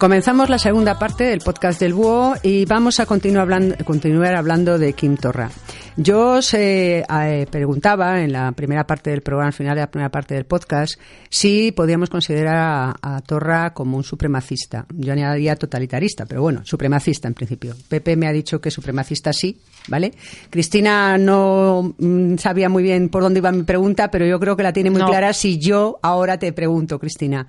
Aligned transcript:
Comenzamos 0.00 0.48
la 0.48 0.58
segunda 0.58 0.98
parte 0.98 1.24
del 1.24 1.40
podcast 1.40 1.78
del 1.78 1.92
Búho 1.92 2.32
y 2.42 2.64
vamos 2.64 3.00
a 3.00 3.04
continuar 3.04 3.42
hablando, 3.42 3.76
continuar 3.84 4.34
hablando 4.34 4.78
de 4.78 4.94
Kim 4.94 5.18
Torra. 5.18 5.50
Yo 5.98 6.36
os 6.36 6.54
eh, 6.54 7.04
eh, 7.04 7.46
preguntaba 7.50 8.22
en 8.22 8.32
la 8.32 8.52
primera 8.52 8.86
parte 8.86 9.10
del 9.10 9.20
programa, 9.20 9.48
al 9.48 9.52
final 9.52 9.74
de 9.74 9.82
la 9.82 9.90
primera 9.90 10.10
parte 10.10 10.34
del 10.34 10.46
podcast, 10.46 10.98
si 11.28 11.72
podíamos 11.72 12.08
considerar 12.08 12.96
a, 13.02 13.20
Torra 13.26 13.74
como 13.74 13.98
un 13.98 14.02
supremacista. 14.02 14.86
Yo 14.94 15.12
añadiría 15.12 15.56
totalitarista, 15.56 16.24
pero 16.24 16.40
bueno, 16.40 16.62
supremacista 16.64 17.28
en 17.28 17.34
principio. 17.34 17.74
Pepe 17.86 18.16
me 18.16 18.26
ha 18.26 18.32
dicho 18.32 18.58
que 18.58 18.70
supremacista 18.70 19.34
sí, 19.34 19.60
¿vale? 19.88 20.14
Cristina 20.48 21.18
no 21.18 21.94
mm, 21.98 22.38
sabía 22.38 22.70
muy 22.70 22.82
bien 22.82 23.10
por 23.10 23.22
dónde 23.22 23.40
iba 23.40 23.52
mi 23.52 23.64
pregunta, 23.64 24.10
pero 24.10 24.24
yo 24.24 24.40
creo 24.40 24.56
que 24.56 24.62
la 24.62 24.72
tiene 24.72 24.90
muy 24.90 25.02
clara 25.02 25.34
si 25.34 25.58
yo 25.58 25.98
ahora 26.00 26.38
te 26.38 26.54
pregunto, 26.54 26.98
Cristina. 26.98 27.46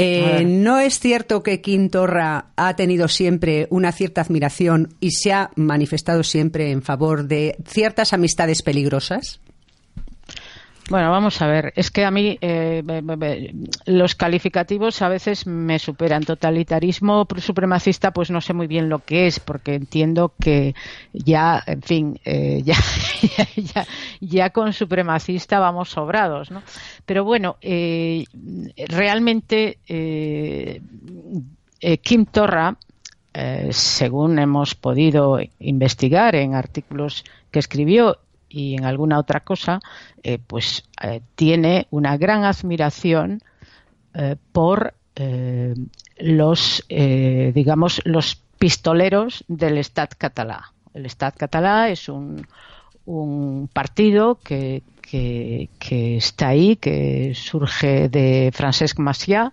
Eh, 0.00 0.44
¿No 0.44 0.78
es 0.78 1.00
cierto 1.00 1.42
que 1.42 1.60
Quintorra 1.60 2.52
ha 2.54 2.76
tenido 2.76 3.08
siempre 3.08 3.66
una 3.68 3.90
cierta 3.90 4.20
admiración 4.20 4.94
y 5.00 5.10
se 5.10 5.32
ha 5.32 5.50
manifestado 5.56 6.22
siempre 6.22 6.70
en 6.70 6.82
favor 6.82 7.26
de 7.26 7.56
ciertas 7.66 8.12
amistades 8.12 8.62
peligrosas? 8.62 9.40
Bueno, 10.88 11.10
vamos 11.10 11.42
a 11.42 11.46
ver. 11.46 11.74
Es 11.76 11.90
que 11.90 12.06
a 12.06 12.10
mí 12.10 12.38
eh, 12.40 12.82
los 13.84 14.14
calificativos 14.14 15.02
a 15.02 15.08
veces 15.10 15.46
me 15.46 15.78
superan. 15.78 16.24
Totalitarismo 16.24 17.26
supremacista, 17.36 18.10
pues 18.10 18.30
no 18.30 18.40
sé 18.40 18.54
muy 18.54 18.66
bien 18.66 18.88
lo 18.88 19.00
que 19.00 19.26
es, 19.26 19.38
porque 19.38 19.74
entiendo 19.74 20.32
que 20.40 20.74
ya, 21.12 21.62
en 21.66 21.82
fin, 21.82 22.20
eh, 22.24 22.62
ya, 22.64 22.76
ya, 23.56 23.86
ya, 24.20 24.50
con 24.50 24.72
supremacista 24.72 25.58
vamos 25.58 25.90
sobrados, 25.90 26.50
¿no? 26.50 26.62
Pero 27.04 27.22
bueno, 27.22 27.56
eh, 27.60 28.24
realmente 28.88 29.78
Kim 32.02 32.24
Torra, 32.26 32.76
según 33.70 34.38
hemos 34.38 34.74
podido 34.74 35.38
investigar 35.58 36.34
en 36.34 36.54
artículos 36.54 37.24
que 37.50 37.58
escribió 37.58 38.18
y 38.48 38.74
en 38.74 38.84
alguna 38.84 39.18
otra 39.18 39.40
cosa, 39.40 39.80
eh, 40.22 40.38
pues 40.44 40.84
eh, 41.02 41.20
tiene 41.34 41.86
una 41.90 42.16
gran 42.16 42.44
admiración 42.44 43.42
eh, 44.14 44.36
por 44.52 44.94
los, 46.20 46.86
digamos, 46.88 48.00
los 48.04 48.36
pistoleros 48.56 49.44
del 49.48 49.78
Estat 49.78 50.14
catalá. 50.16 50.72
El 50.94 51.06
Estat 51.06 51.36
catalá 51.36 51.88
es 51.88 52.08
un, 52.08 52.46
un 53.04 53.68
partido 53.72 54.38
que, 54.38 54.84
que, 55.02 55.68
está 56.16 56.48
ahí, 56.48 56.76
que 56.76 57.32
surge 57.34 58.08
de 58.08 58.52
Francesc 58.54 59.00
Macià, 59.00 59.52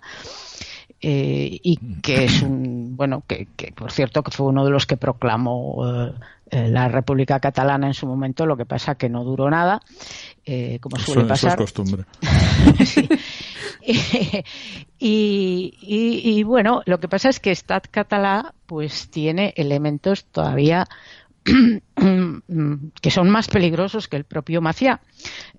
y 1.01 1.79
que 2.03 2.25
es 2.25 2.43
un 2.43 2.95
bueno 2.95 3.23
que, 3.27 3.47
que, 3.55 3.71
por 3.71 3.91
cierto 3.91 4.23
que 4.23 4.31
fue 4.31 4.47
uno 4.47 4.65
de 4.65 4.71
los 4.71 4.85
que 4.85 4.97
proclamó 4.97 5.83
eh, 5.87 6.13
la 6.51 6.87
República 6.87 7.39
Catalana 7.39 7.87
en 7.87 7.93
su 7.93 8.05
momento, 8.05 8.45
lo 8.45 8.55
que 8.55 8.65
pasa 8.65 8.95
que 8.95 9.09
no 9.09 9.23
duró 9.23 9.49
nada, 9.49 9.81
eh, 10.45 10.79
como 10.79 10.97
suele 10.97 11.25
pasar. 11.25 11.51
es 11.51 11.57
costumbre. 11.57 12.05
y, 14.99 16.43
bueno, 16.43 16.81
lo 16.85 16.99
que 16.99 17.07
pasa 17.07 17.29
es 17.29 17.39
que 17.39 17.53
Stat 17.53 17.87
Catalá 17.89 18.53
pues 18.65 19.09
tiene 19.09 19.53
elementos 19.57 20.25
todavía 20.25 20.85
que 21.45 23.11
son 23.11 23.29
más 23.29 23.47
peligrosos 23.47 24.07
que 24.07 24.17
el 24.17 24.23
propio 24.23 24.61
Maciá. 24.61 25.01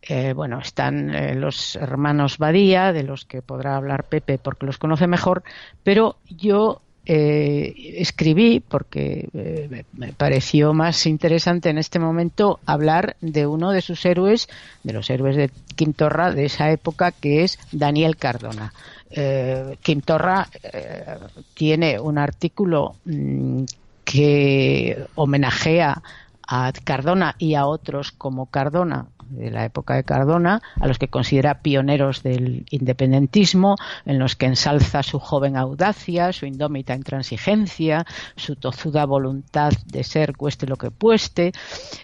Eh, 0.02 0.32
bueno, 0.34 0.58
están 0.60 1.40
los 1.40 1.76
hermanos 1.76 2.38
Badía, 2.38 2.92
de 2.92 3.04
los 3.04 3.24
que 3.24 3.42
podrá 3.42 3.76
hablar 3.76 4.04
Pepe 4.04 4.38
porque 4.38 4.66
los 4.66 4.78
conoce 4.78 5.06
mejor, 5.06 5.44
pero 5.84 6.18
yo 6.28 6.82
eh, 7.06 7.72
escribí, 7.98 8.60
porque 8.60 9.28
eh, 9.32 9.84
me 9.92 10.12
pareció 10.12 10.74
más 10.74 11.06
interesante 11.06 11.70
en 11.70 11.78
este 11.78 11.98
momento 12.00 12.58
hablar 12.66 13.16
de 13.20 13.46
uno 13.46 13.70
de 13.70 13.80
sus 13.80 14.04
héroes, 14.04 14.48
de 14.82 14.92
los 14.92 15.08
héroes 15.08 15.36
de 15.36 15.50
Quintorra 15.76 16.32
de 16.32 16.46
esa 16.46 16.70
época, 16.70 17.12
que 17.12 17.44
es 17.44 17.58
Daniel 17.70 18.16
Cardona. 18.16 18.72
Eh, 19.10 19.76
Quintorra 19.82 20.48
eh, 20.64 21.16
tiene 21.54 22.00
un 22.00 22.18
artículo 22.18 22.96
mm, 23.04 23.64
que 24.04 25.06
homenajea 25.14 26.02
a 26.48 26.72
Cardona 26.84 27.36
y 27.38 27.54
a 27.54 27.66
otros 27.66 28.10
como 28.10 28.46
Cardona 28.46 29.06
de 29.30 29.50
la 29.50 29.64
época 29.64 29.94
de 29.94 30.04
Cardona, 30.04 30.62
a 30.80 30.86
los 30.86 30.98
que 30.98 31.08
considera 31.08 31.60
pioneros 31.60 32.22
del 32.22 32.66
independentismo, 32.70 33.76
en 34.04 34.18
los 34.18 34.36
que 34.36 34.46
ensalza 34.46 35.02
su 35.02 35.18
joven 35.18 35.56
audacia, 35.56 36.32
su 36.32 36.46
indómita 36.46 36.94
intransigencia, 36.94 38.04
su 38.36 38.56
tozuda 38.56 39.04
voluntad 39.06 39.72
de 39.86 40.04
ser 40.04 40.36
cueste 40.36 40.66
lo 40.66 40.76
que 40.76 40.90
pueste, 40.90 41.52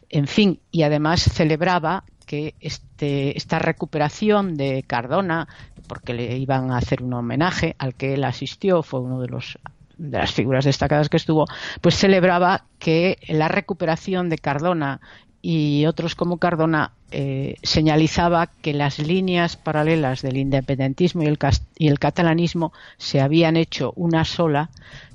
en 0.09 0.27
fin, 0.27 0.61
y 0.71 0.83
además 0.83 1.23
celebraba 1.23 2.05
que 2.27 2.55
este, 2.61 3.37
esta 3.37 3.59
recuperación 3.59 4.55
de 4.55 4.85
Cardona, 4.87 5.49
porque 5.89 6.15
le 6.15 6.37
iban 6.39 6.71
a 6.71 6.79
hacer 6.79 7.03
un 7.03 7.13
homenaje 7.15 7.75
al 7.79 7.95
que 7.95 8.15
él 8.15 8.25
asistió, 8.25 8.83
fue 8.83 9.01
uno 9.01 9.21
de 9.21 9.29
los 9.29 9.59
de 9.99 10.19
las 10.19 10.33
figuras 10.33 10.65
destacadas 10.65 11.09
que 11.09 11.17
estuvo, 11.17 11.47
pues 11.81 11.97
celebraba 11.97 12.65
que 12.79 13.19
la 13.29 13.49
recuperación 13.49 14.29
de 14.29 14.39
Cardona 14.39 15.01
y 15.43 15.87
otros 15.87 16.15
como 16.15 16.39
Cardona 16.39 16.93
eh, 17.11 17.57
señalizaba 17.65 18.47
que 18.47 18.73
las 18.73 19.01
líneas 19.01 19.57
paralelas 19.57 20.23
del 20.23 20.37
independentismo 20.37 21.25
y 21.25 21.27
el, 21.27 21.39
y 21.77 21.89
el, 21.89 21.99
catalanismo 21.99 22.73
se 22.97 23.21
habían 23.21 23.57
hecho 23.57 23.93
una 23.97 24.25
sola, 24.25 24.71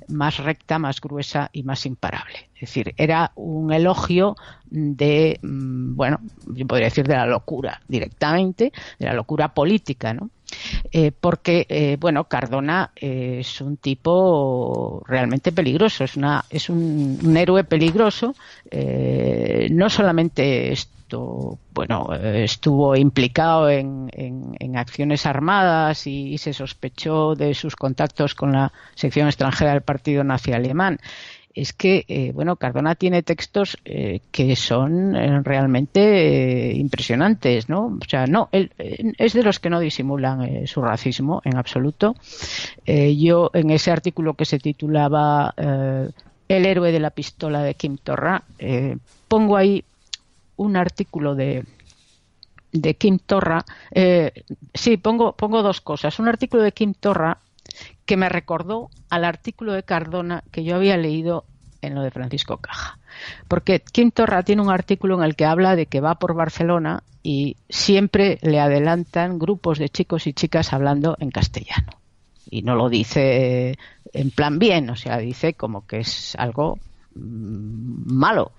más 0.06 0.38
recta, 0.38 0.78
más 0.78 1.00
gruesa 1.00 1.50
y 1.52 1.62
más 1.62 1.86
imparable. 1.86 2.48
Es 2.54 2.60
decir, 2.60 2.94
era 2.96 3.32
un 3.34 3.72
elogio 3.72 4.36
de, 4.70 5.38
mm, 5.42 5.96
bueno, 5.96 6.20
yo 6.46 6.66
podría 6.66 6.86
decir 6.86 7.06
de 7.06 7.14
la 7.14 7.26
locura 7.26 7.80
directamente, 7.88 8.72
de 8.98 9.06
la 9.06 9.14
locura 9.14 9.54
política, 9.54 10.14
¿no? 10.14 10.30
Eh, 10.90 11.12
porque, 11.12 11.66
eh, 11.68 11.96
bueno, 11.98 12.24
Cardona 12.24 12.92
eh, 12.96 13.38
es 13.40 13.60
un 13.60 13.76
tipo 13.76 15.02
realmente 15.06 15.52
peligroso, 15.52 16.04
es, 16.04 16.16
una, 16.16 16.44
es 16.50 16.68
un, 16.68 17.36
héroe 17.36 17.64
peligroso, 17.64 18.34
no 19.70 19.90
solamente 19.90 20.72
esto, 20.72 21.58
bueno, 21.72 22.12
estuvo 22.14 22.96
implicado 22.96 23.70
en, 23.70 24.10
en, 24.12 24.76
acciones 24.76 25.26
armadas 25.26 26.06
y, 26.06 26.38
se 26.38 26.52
sospechó 26.52 27.34
de 27.34 27.54
sus 27.54 27.76
contactos 27.76 28.34
con 28.34 28.52
la 28.52 28.72
sección 28.94 29.26
extranjera 29.26 29.72
del 29.72 29.82
Partido 29.82 30.24
Nazi 30.24 30.52
Alemán, 30.52 30.98
es 31.60 31.72
que, 31.72 32.04
eh, 32.06 32.30
bueno, 32.32 32.54
Cardona 32.54 32.94
tiene 32.94 33.24
textos 33.24 33.78
eh, 33.84 34.20
que 34.30 34.54
son 34.54 35.16
eh, 35.16 35.40
realmente 35.42 36.72
impresionantes, 36.74 37.68
¿no? 37.68 37.98
O 38.00 38.08
sea, 38.08 38.26
no, 38.26 38.48
él 38.52 38.70
es 38.78 39.32
de 39.32 39.42
los 39.42 39.58
que 39.58 39.68
no 39.68 39.80
disimulan 39.80 40.66
su 40.68 40.82
racismo 40.82 41.42
en 41.44 41.56
absoluto. 41.56 42.14
yo, 42.86 43.50
en 43.54 43.70
ese 43.70 43.90
artículo 43.90 44.34
que 44.34 44.44
se 44.44 44.58
titulaba 44.58 45.52
El 45.56 46.66
héroe 46.66 46.92
de 46.92 47.00
la 47.00 47.10
pistola 47.10 47.62
de 47.62 47.74
Kim 47.74 47.98
Torra, 47.98 48.42
pongo 49.26 49.56
ahí 49.56 49.84
un 50.56 50.76
artículo 50.76 51.34
de, 51.34 51.64
de 52.72 52.94
Kim 52.94 53.18
Torra. 53.18 53.64
sí, 54.74 54.96
pongo, 54.96 55.32
pongo 55.32 55.62
dos 55.62 55.80
cosas. 55.80 56.18
Un 56.18 56.28
artículo 56.28 56.62
de 56.62 56.72
Kim 56.72 56.94
Torra 56.94 57.38
que 58.08 58.16
me 58.16 58.30
recordó 58.30 58.88
al 59.10 59.26
artículo 59.26 59.74
de 59.74 59.82
Cardona 59.82 60.42
que 60.50 60.64
yo 60.64 60.76
había 60.76 60.96
leído 60.96 61.44
en 61.82 61.94
lo 61.94 62.00
de 62.00 62.10
Francisco 62.10 62.56
Caja. 62.56 62.98
Porque 63.48 63.80
Quintorra 63.80 64.42
tiene 64.42 64.62
un 64.62 64.70
artículo 64.70 65.18
en 65.18 65.24
el 65.24 65.36
que 65.36 65.44
habla 65.44 65.76
de 65.76 65.84
que 65.84 66.00
va 66.00 66.14
por 66.14 66.32
Barcelona 66.32 67.02
y 67.22 67.58
siempre 67.68 68.38
le 68.40 68.60
adelantan 68.60 69.38
grupos 69.38 69.78
de 69.78 69.90
chicos 69.90 70.26
y 70.26 70.32
chicas 70.32 70.72
hablando 70.72 71.18
en 71.20 71.30
castellano. 71.30 71.92
Y 72.50 72.62
no 72.62 72.76
lo 72.76 72.88
dice 72.88 73.76
en 74.14 74.30
plan 74.30 74.58
bien, 74.58 74.88
o 74.88 74.96
sea, 74.96 75.18
dice 75.18 75.52
como 75.52 75.86
que 75.86 75.98
es 75.98 76.34
algo 76.38 76.78
mm, 77.14 78.10
malo, 78.10 78.52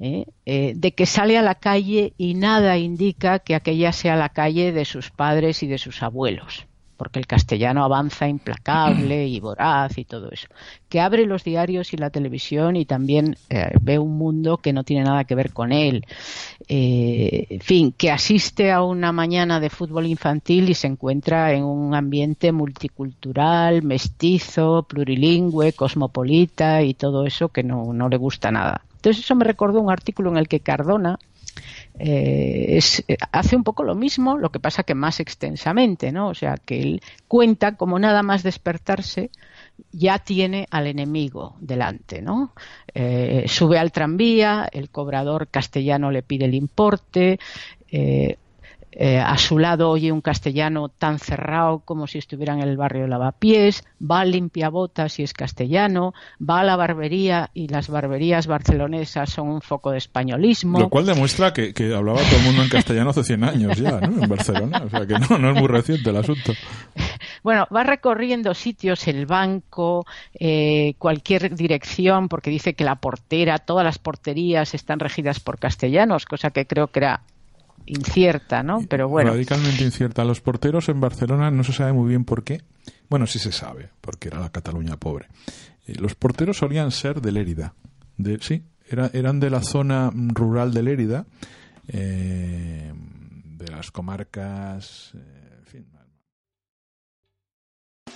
¿eh? 0.00 0.24
Eh, 0.46 0.72
de 0.76 0.92
que 0.92 1.04
sale 1.04 1.36
a 1.36 1.42
la 1.42 1.56
calle 1.56 2.14
y 2.16 2.32
nada 2.32 2.78
indica 2.78 3.38
que 3.38 3.54
aquella 3.54 3.92
sea 3.92 4.16
la 4.16 4.30
calle 4.30 4.72
de 4.72 4.86
sus 4.86 5.10
padres 5.10 5.62
y 5.62 5.66
de 5.66 5.76
sus 5.76 6.02
abuelos 6.02 6.66
porque 6.96 7.18
el 7.18 7.26
castellano 7.26 7.84
avanza 7.84 8.28
implacable 8.28 9.26
y 9.26 9.40
voraz 9.40 9.98
y 9.98 10.04
todo 10.04 10.30
eso, 10.30 10.48
que 10.88 11.00
abre 11.00 11.26
los 11.26 11.44
diarios 11.44 11.92
y 11.92 11.96
la 11.96 12.10
televisión 12.10 12.76
y 12.76 12.84
también 12.84 13.36
eh, 13.50 13.70
ve 13.80 13.98
un 13.98 14.16
mundo 14.16 14.58
que 14.58 14.72
no 14.72 14.84
tiene 14.84 15.04
nada 15.04 15.24
que 15.24 15.34
ver 15.34 15.52
con 15.52 15.72
él. 15.72 16.06
Eh, 16.68 17.46
en 17.50 17.60
fin, 17.60 17.92
que 17.92 18.10
asiste 18.10 18.72
a 18.72 18.82
una 18.82 19.12
mañana 19.12 19.60
de 19.60 19.70
fútbol 19.70 20.06
infantil 20.06 20.70
y 20.70 20.74
se 20.74 20.86
encuentra 20.86 21.52
en 21.52 21.64
un 21.64 21.94
ambiente 21.94 22.52
multicultural, 22.52 23.82
mestizo, 23.82 24.84
plurilingüe, 24.88 25.72
cosmopolita 25.72 26.82
y 26.82 26.94
todo 26.94 27.26
eso 27.26 27.48
que 27.48 27.62
no, 27.62 27.92
no 27.92 28.08
le 28.08 28.16
gusta 28.16 28.50
nada. 28.50 28.82
Entonces 28.96 29.24
eso 29.24 29.34
me 29.34 29.44
recordó 29.44 29.80
un 29.80 29.90
artículo 29.90 30.30
en 30.30 30.38
el 30.38 30.48
que 30.48 30.60
Cardona 30.60 31.18
eh, 31.98 32.76
es, 32.76 33.04
eh, 33.06 33.16
hace 33.32 33.56
un 33.56 33.62
poco 33.62 33.84
lo 33.84 33.94
mismo, 33.94 34.36
lo 34.36 34.50
que 34.50 34.60
pasa 34.60 34.82
que 34.82 34.94
más 34.94 35.20
extensamente, 35.20 36.10
¿no? 36.12 36.28
O 36.28 36.34
sea, 36.34 36.56
que 36.56 36.80
él 36.80 37.02
cuenta 37.28 37.76
como 37.76 37.98
nada 37.98 38.22
más 38.22 38.42
despertarse 38.42 39.30
ya 39.92 40.18
tiene 40.18 40.66
al 40.70 40.86
enemigo 40.86 41.56
delante, 41.60 42.20
¿no? 42.22 42.52
Eh, 42.94 43.44
sube 43.48 43.78
al 43.78 43.92
tranvía, 43.92 44.68
el 44.72 44.90
cobrador 44.90 45.48
castellano 45.48 46.10
le 46.10 46.22
pide 46.22 46.46
el 46.46 46.54
importe, 46.54 47.38
eh, 47.90 48.38
eh, 48.96 49.18
a 49.18 49.36
su 49.38 49.58
lado 49.58 49.90
oye 49.90 50.12
un 50.12 50.20
castellano 50.20 50.88
tan 50.88 51.18
cerrado 51.18 51.80
como 51.80 52.06
si 52.06 52.18
estuviera 52.18 52.54
en 52.54 52.60
el 52.60 52.76
barrio 52.76 53.02
de 53.02 53.08
Lavapiés, 53.08 53.84
va 54.00 54.20
al 54.20 54.30
limpiabotas 54.30 55.18
y 55.18 55.24
es 55.24 55.32
castellano, 55.32 56.14
va 56.40 56.60
a 56.60 56.64
la 56.64 56.76
barbería 56.76 57.50
y 57.54 57.68
las 57.68 57.88
barberías 57.88 58.46
barcelonesas 58.46 59.30
son 59.30 59.48
un 59.48 59.60
foco 59.60 59.90
de 59.90 59.98
españolismo. 59.98 60.78
Lo 60.78 60.88
cual 60.88 61.06
demuestra 61.06 61.52
que, 61.52 61.72
hablaba 61.94 62.20
todo 62.20 62.38
el 62.38 62.44
mundo 62.44 62.62
en 62.62 62.68
castellano 62.68 63.10
hace 63.10 63.24
100 63.24 63.44
años 63.44 63.78
ya, 63.78 64.00
¿no? 64.00 64.22
En 64.22 64.28
Barcelona. 64.28 64.82
O 64.84 64.90
sea 64.90 65.06
que 65.06 65.18
no, 65.18 65.38
no 65.38 65.50
es 65.50 65.58
muy 65.58 65.68
reciente 65.68 66.10
el 66.10 66.16
asunto. 66.16 66.52
Bueno, 67.42 67.66
va 67.74 67.84
recorriendo 67.84 68.54
sitios, 68.54 69.06
el 69.06 69.26
banco, 69.26 70.06
eh, 70.32 70.94
cualquier 70.96 71.54
dirección, 71.54 72.30
porque 72.30 72.48
dice 72.48 72.72
que 72.72 72.84
la 72.84 72.96
portera, 72.96 73.58
todas 73.58 73.84
las 73.84 73.98
porterías 73.98 74.72
están 74.72 74.98
regidas 74.98 75.40
por 75.40 75.58
castellanos, 75.58 76.24
cosa 76.24 76.50
que 76.50 76.66
creo 76.66 76.86
que 76.88 77.00
era 77.00 77.20
incierta, 77.86 78.62
¿no? 78.62 78.84
Pero 78.88 79.08
bueno. 79.08 79.30
Radicalmente 79.30 79.84
incierta. 79.84 80.24
Los 80.24 80.40
porteros 80.40 80.88
en 80.88 81.00
Barcelona 81.00 81.50
no 81.50 81.64
se 81.64 81.72
sabe 81.72 81.92
muy 81.92 82.08
bien 82.08 82.24
por 82.24 82.44
qué. 82.44 82.62
Bueno, 83.08 83.26
sí 83.26 83.38
se 83.38 83.52
sabe, 83.52 83.90
porque 84.00 84.28
era 84.28 84.40
la 84.40 84.50
Cataluña 84.50 84.96
pobre. 84.96 85.28
Eh, 85.86 85.94
los 85.98 86.14
porteros 86.14 86.58
solían 86.58 86.90
ser 86.90 87.20
de 87.20 87.32
Lérida. 87.32 87.74
De, 88.16 88.38
sí, 88.40 88.64
era, 88.88 89.10
eran 89.12 89.40
de 89.40 89.50
la 89.50 89.62
zona 89.62 90.10
rural 90.14 90.72
de 90.72 90.82
Lérida, 90.82 91.26
eh, 91.88 92.92
de 92.94 93.68
las 93.68 93.90
comarcas. 93.90 95.12
Eh, 95.14 95.58
en 95.58 95.66
fin. 95.66 95.86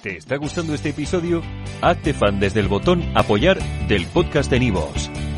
¿Te 0.03 0.17
está 0.17 0.37
gustando 0.37 0.75
este 0.75 0.91
episodio? 0.91 1.43
Hazte 1.83 2.15
fan 2.15 2.41
desde 2.41 2.61
el 2.61 2.69
botón 2.69 3.03
Apoyar 3.15 3.59
del 3.89 4.07
podcast 4.07 4.51
de 4.51 4.61
Nivos. 4.61 5.11